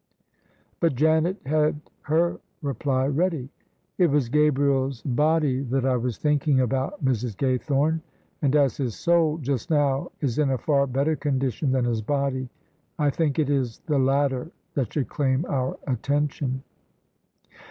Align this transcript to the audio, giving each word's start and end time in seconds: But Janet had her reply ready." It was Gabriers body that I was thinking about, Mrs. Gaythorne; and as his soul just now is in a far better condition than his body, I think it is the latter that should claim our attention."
But 0.79 0.95
Janet 0.95 1.37
had 1.45 1.79
her 2.01 2.39
reply 2.63 3.05
ready." 3.05 3.49
It 3.99 4.07
was 4.09 4.29
Gabriers 4.29 5.03
body 5.03 5.61
that 5.65 5.85
I 5.85 5.95
was 5.95 6.17
thinking 6.17 6.59
about, 6.59 7.05
Mrs. 7.05 7.35
Gaythorne; 7.37 8.01
and 8.41 8.55
as 8.55 8.77
his 8.77 8.95
soul 8.95 9.37
just 9.43 9.69
now 9.69 10.09
is 10.19 10.39
in 10.39 10.49
a 10.49 10.57
far 10.57 10.87
better 10.87 11.15
condition 11.15 11.71
than 11.71 11.85
his 11.85 12.01
body, 12.01 12.49
I 12.97 13.11
think 13.11 13.37
it 13.37 13.51
is 13.51 13.77
the 13.85 13.99
latter 13.99 14.49
that 14.73 14.91
should 14.91 15.07
claim 15.07 15.45
our 15.47 15.77
attention." 15.85 16.63